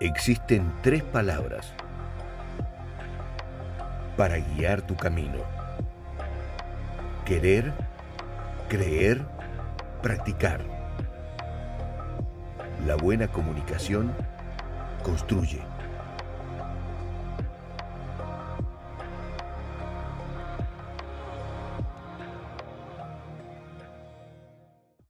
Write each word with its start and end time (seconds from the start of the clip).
Existen 0.00 0.72
tres 0.82 1.04
palabras 1.04 1.72
para 4.16 4.38
guiar 4.38 4.82
tu 4.82 4.96
camino. 4.96 5.38
Querer, 7.24 7.72
creer, 8.68 9.24
practicar. 10.02 10.62
La 12.84 12.96
buena 12.96 13.28
comunicación 13.28 14.12
construye. 15.04 15.62